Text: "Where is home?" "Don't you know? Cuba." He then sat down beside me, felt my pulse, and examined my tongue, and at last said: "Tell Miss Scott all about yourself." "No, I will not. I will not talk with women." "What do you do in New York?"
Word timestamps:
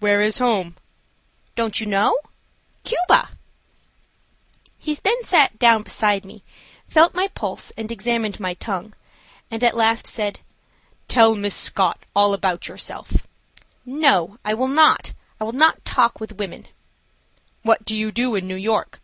"Where 0.00 0.20
is 0.20 0.36
home?" 0.36 0.76
"Don't 1.56 1.80
you 1.80 1.86
know? 1.86 2.18
Cuba." 2.84 3.30
He 4.76 4.92
then 4.96 5.24
sat 5.24 5.58
down 5.58 5.82
beside 5.82 6.26
me, 6.26 6.44
felt 6.88 7.14
my 7.14 7.28
pulse, 7.28 7.70
and 7.74 7.90
examined 7.90 8.38
my 8.38 8.52
tongue, 8.52 8.92
and 9.50 9.64
at 9.64 9.74
last 9.74 10.06
said: 10.06 10.40
"Tell 11.08 11.34
Miss 11.36 11.54
Scott 11.54 11.98
all 12.14 12.34
about 12.34 12.68
yourself." 12.68 13.26
"No, 13.86 14.38
I 14.44 14.52
will 14.52 14.68
not. 14.68 15.14
I 15.40 15.44
will 15.44 15.52
not 15.52 15.86
talk 15.86 16.20
with 16.20 16.36
women." 16.36 16.66
"What 17.62 17.86
do 17.86 17.96
you 17.96 18.12
do 18.12 18.34
in 18.34 18.46
New 18.46 18.56
York?" 18.56 19.00